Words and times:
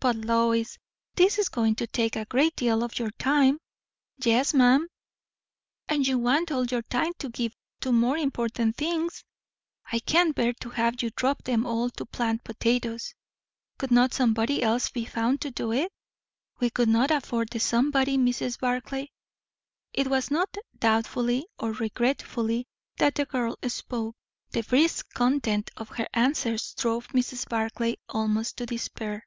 "But, 0.00 0.14
Lois, 0.14 0.78
this 1.16 1.40
is 1.40 1.48
going 1.48 1.74
to 1.74 1.86
take 1.88 2.14
a 2.14 2.24
great 2.24 2.54
deal 2.54 2.84
of 2.84 2.96
your 3.00 3.10
time." 3.10 3.58
"Yes, 4.18 4.54
ma'am." 4.54 4.86
"And 5.88 6.06
you 6.06 6.20
want 6.20 6.52
all 6.52 6.64
your 6.66 6.82
time, 6.82 7.14
to 7.18 7.28
give 7.28 7.52
to 7.80 7.90
more 7.90 8.16
important 8.16 8.76
things. 8.76 9.24
I 9.90 9.98
can't 9.98 10.36
bear 10.36 10.52
to 10.60 10.70
have 10.70 11.02
you 11.02 11.10
drop 11.10 11.42
them 11.42 11.66
all 11.66 11.90
to 11.90 12.06
plant 12.06 12.44
potatoes. 12.44 13.12
Could 13.76 13.90
not 13.90 14.14
somebody 14.14 14.62
else 14.62 14.88
be 14.88 15.04
found 15.04 15.40
to 15.40 15.50
do 15.50 15.72
it?" 15.72 15.90
"We 16.60 16.70
could 16.70 16.88
not 16.88 17.10
afford 17.10 17.48
the 17.48 17.58
somebody, 17.58 18.16
Mrs. 18.16 18.60
Barclay." 18.60 19.08
It 19.92 20.06
was 20.06 20.30
not 20.30 20.56
doubtfully 20.78 21.48
or 21.58 21.72
regretfully 21.72 22.68
that 22.98 23.16
the 23.16 23.24
girl 23.24 23.56
spoke; 23.66 24.14
the 24.52 24.62
brisk 24.62 25.12
content 25.14 25.72
of 25.76 25.88
her 25.88 26.06
answers 26.14 26.72
drove 26.74 27.08
Mrs. 27.08 27.48
Barclay 27.48 27.96
almost 28.08 28.58
to 28.58 28.66
despair. 28.66 29.24